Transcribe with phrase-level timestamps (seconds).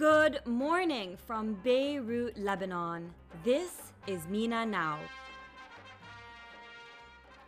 [0.00, 3.12] Good morning from Beirut, Lebanon.
[3.44, 4.98] This is Mina Now.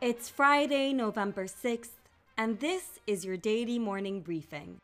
[0.02, 1.96] It's Friday, November 6th,
[2.36, 4.76] and this is your daily morning briefing.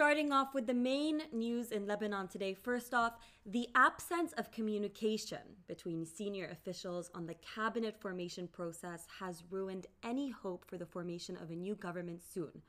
[0.00, 2.54] Starting off with the main news in Lebanon today.
[2.54, 9.42] First off, the absence of communication between senior officials on the cabinet formation process has
[9.50, 12.62] ruined any hope for the formation of a new government soon.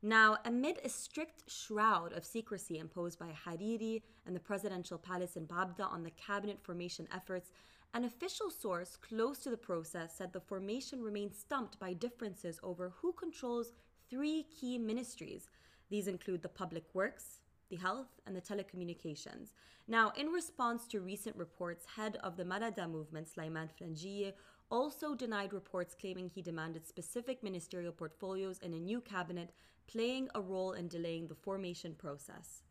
[0.00, 5.44] Now, amid a strict shroud of secrecy imposed by Hariri and the presidential palace in
[5.48, 7.50] Baabda on the cabinet formation efforts,
[7.94, 12.92] an official source close to the process said the formation remains stumped by differences over
[13.00, 13.72] who controls
[14.08, 15.48] three key ministries
[15.90, 17.40] these include the public works,
[17.70, 19.52] the health, and the telecommunications.
[19.88, 24.32] Now, in response to recent reports, head of the Marada movement, Sulaiman Frangieh,
[24.70, 29.52] also denied reports claiming he demanded specific ministerial portfolios in a new cabinet,
[29.86, 32.62] playing a role in delaying the formation process.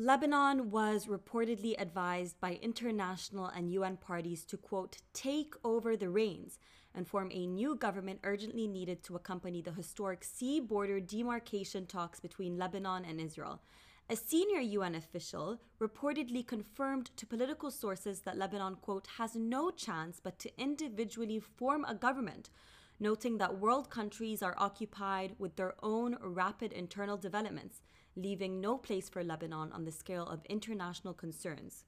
[0.00, 6.60] Lebanon was reportedly advised by international and UN parties to, quote, take over the reins
[6.98, 12.18] and form a new government urgently needed to accompany the historic sea border demarcation talks
[12.18, 13.62] between Lebanon and Israel.
[14.10, 20.18] A senior UN official reportedly confirmed to political sources that Lebanon, quote, has no chance
[20.20, 22.50] but to individually form a government
[22.98, 27.80] noting that world countries are occupied with their own rapid internal developments,
[28.16, 31.84] leaving no place for Lebanon on the scale of international concerns.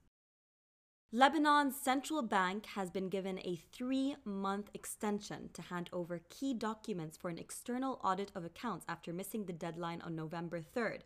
[1.12, 7.16] Lebanon's central bank has been given a three month extension to hand over key documents
[7.16, 11.00] for an external audit of accounts after missing the deadline on November 3rd.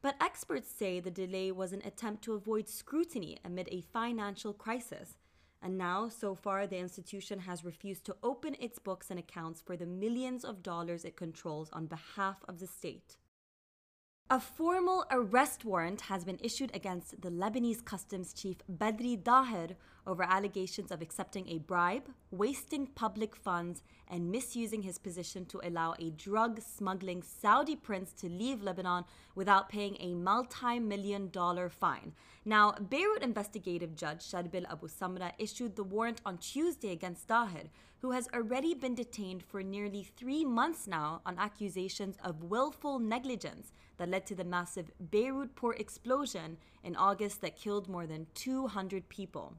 [0.00, 5.18] But experts say the delay was an attempt to avoid scrutiny amid a financial crisis.
[5.60, 9.76] And now, so far, the institution has refused to open its books and accounts for
[9.76, 13.18] the millions of dollars it controls on behalf of the state.
[14.30, 19.76] A formal arrest warrant has been issued against the Lebanese customs chief Badri Daher
[20.06, 25.94] over allegations of accepting a bribe, wasting public funds, and misusing his position to allow
[25.98, 29.04] a drug smuggling Saudi prince to leave Lebanon
[29.34, 32.12] without paying a multi million dollar fine.
[32.44, 37.68] Now, Beirut investigative judge Sharbil Abu Samra issued the warrant on Tuesday against Daher,
[38.00, 43.72] who has already been detained for nearly three months now on accusations of willful negligence
[43.96, 49.08] that led to the massive Beirut port explosion in August that killed more than 200
[49.08, 49.54] people.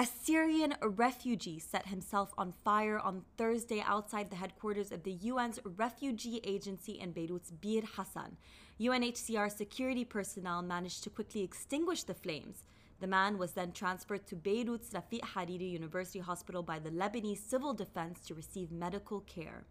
[0.00, 5.60] A Syrian refugee set himself on fire on Thursday outside the headquarters of the UN's
[5.76, 8.38] refugee agency in Beirut's Bir Hassan.
[8.80, 12.64] UNHCR security personnel managed to quickly extinguish the flames.
[13.00, 17.74] The man was then transferred to Beirut's Rafiq Hariri University Hospital by the Lebanese Civil
[17.74, 19.64] Defense to receive medical care.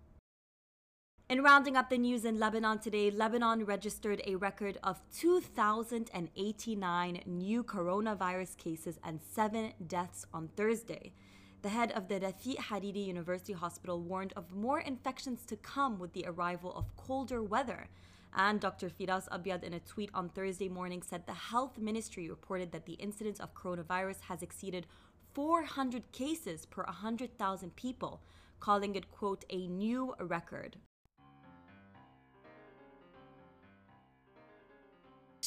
[1.30, 7.64] In rounding up the news in Lebanon today, Lebanon registered a record of 2,089 new
[7.64, 11.14] coronavirus cases and seven deaths on Thursday.
[11.62, 16.14] The head of the Rafiq Hariri University Hospital warned of more infections to come with
[16.14, 17.90] the arrival of colder weather.
[18.34, 18.90] And Dr.
[18.90, 22.94] Firas Abyad, in a tweet on Thursday morning, said the health ministry reported that the
[22.94, 24.88] incidence of coronavirus has exceeded
[25.36, 28.24] 400 cases per 100,000 people,
[28.60, 30.78] calling it, quote, a new record.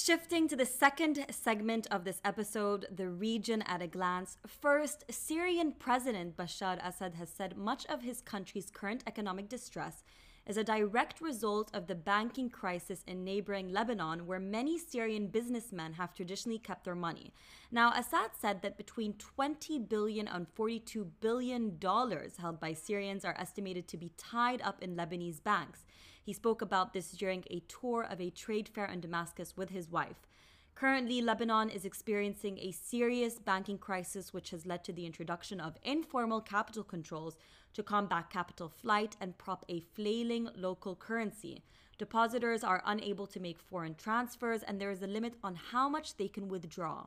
[0.05, 4.37] Shifting to the second segment of this episode, the region at a glance.
[4.49, 10.03] First, Syrian President Bashar Assad has said much of his country's current economic distress
[10.45, 15.93] is a direct result of the banking crisis in neighboring Lebanon, where many Syrian businessmen
[15.93, 17.33] have traditionally kept their money.
[17.71, 23.37] Now, Assad said that between 20 billion and 42 billion dollars held by Syrians are
[23.39, 25.85] estimated to be tied up in Lebanese banks.
[26.23, 29.91] He spoke about this during a tour of a trade fair in Damascus with his
[29.91, 30.27] wife.
[30.75, 35.77] Currently, Lebanon is experiencing a serious banking crisis, which has led to the introduction of
[35.83, 37.37] informal capital controls
[37.75, 41.63] to combat capital flight and prop a flailing local currency.
[41.99, 46.17] Depositors are unable to make foreign transfers, and there is a limit on how much
[46.17, 47.07] they can withdraw.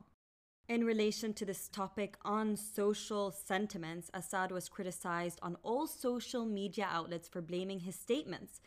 [0.67, 6.87] In relation to this topic on social sentiments, Assad was criticized on all social media
[6.89, 8.61] outlets for blaming his statements.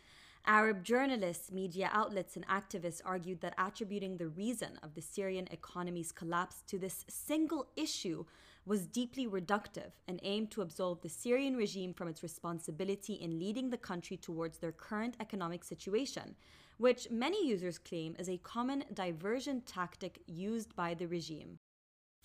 [0.49, 6.11] Arab journalists, media outlets, and activists argued that attributing the reason of the Syrian economy's
[6.11, 8.25] collapse to this single issue
[8.65, 13.69] was deeply reductive and aimed to absolve the Syrian regime from its responsibility in leading
[13.69, 16.35] the country towards their current economic situation,
[16.79, 21.59] which many users claim is a common diversion tactic used by the regime.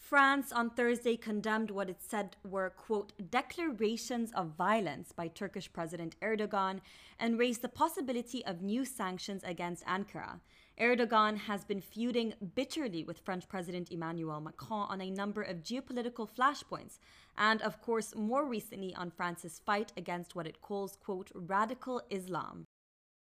[0.04, 6.18] France on Thursday condemned what it said were, quote, declarations of violence by Turkish President
[6.22, 6.82] Erdogan
[7.18, 10.42] and raised the possibility of new sanctions against Ankara.
[10.78, 16.28] Erdogan has been feuding bitterly with French President Emmanuel Macron on a number of geopolitical
[16.30, 17.00] flashpoints,
[17.38, 22.66] and of course, more recently on France's fight against what it calls, quote, radical Islam.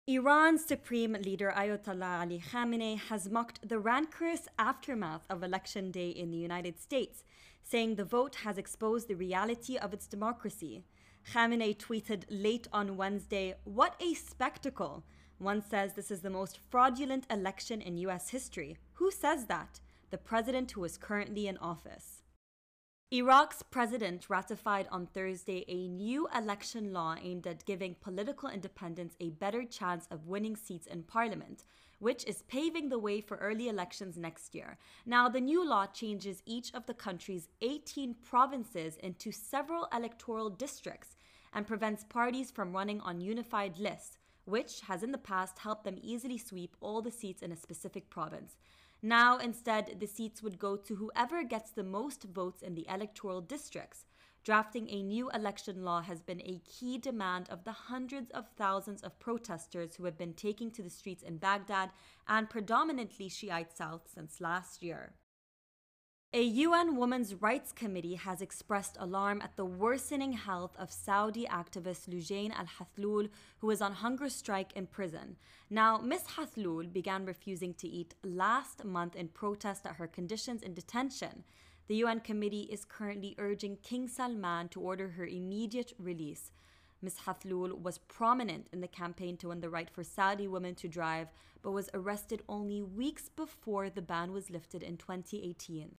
[0.06, 6.30] Iran's supreme leader Ayatollah Ali Khamenei has mocked the rancorous aftermath of Election Day in
[6.30, 7.24] the United States,
[7.64, 10.84] saying the vote has exposed the reality of its democracy.
[11.32, 15.06] Khamenei tweeted late on Wednesday, What a spectacle!
[15.38, 18.76] One says this is the most fraudulent election in US history.
[18.96, 19.80] Who says that?
[20.10, 22.23] The president who is currently in office.
[23.12, 29.30] Iraq's president ratified on Thursday a new election law aimed at giving political independents a
[29.30, 31.64] better chance of winning seats in parliament,
[32.00, 34.80] which is paving the way for early elections next year.
[35.06, 41.16] Now, the new law changes each of the country's 18 provinces into several electoral districts
[41.54, 46.00] and prevents parties from running on unified lists, which has in the past helped them
[46.02, 48.58] easily sweep all the seats in a specific province.
[49.06, 53.42] Now, instead, the seats would go to whoever gets the most votes in the electoral
[53.42, 54.06] districts.
[54.46, 59.02] Drafting a new election law has been a key demand of the hundreds of thousands
[59.02, 61.92] of protesters who have been taking to the streets in Baghdad
[62.30, 65.16] and predominantly Shiite South since last year.
[66.36, 72.10] A UN Women's Rights Committee has expressed alarm at the worsening health of Saudi activist
[72.10, 75.36] Lujain Al Hathloul, who is on hunger strike in prison.
[75.70, 76.24] Now, Ms.
[76.36, 81.44] Hathloul began refusing to eat last month in protest at her conditions in detention.
[81.88, 86.52] The UN committee is currently urging King Salman to order her immediate release.
[87.04, 87.18] Ms.
[87.28, 91.28] Hathloul was prominent in the campaign to win the right for Saudi women to drive,
[91.62, 95.96] but was arrested only weeks before the ban was lifted in 2018.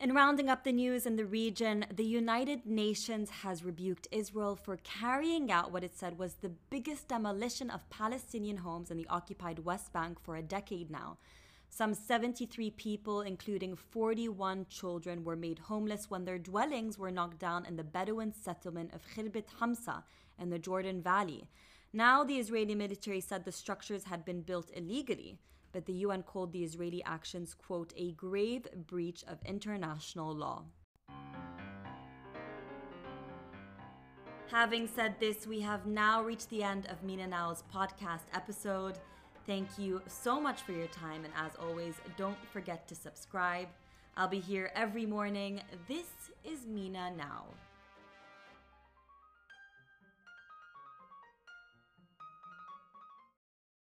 [0.00, 4.76] In rounding up the news in the region, the United Nations has rebuked Israel for
[4.84, 9.58] carrying out what it said was the biggest demolition of Palestinian homes in the occupied
[9.58, 11.18] West Bank for a decade now.
[11.68, 17.66] Some 73 people, including 41 children, were made homeless when their dwellings were knocked down
[17.66, 20.04] in the Bedouin settlement of Khirbet Hamsa
[20.40, 21.48] in the Jordan Valley.
[21.92, 25.40] Now, the Israeli military said the structures had been built illegally
[25.72, 30.64] but the UN called the Israeli actions, quote, a grave breach of international law.
[34.50, 38.98] Having said this, we have now reached the end of Mina Now's podcast episode.
[39.46, 43.68] Thank you so much for your time, and as always, don't forget to subscribe.
[44.16, 45.60] I'll be here every morning.
[45.86, 46.06] This
[46.44, 47.44] is Mina Now.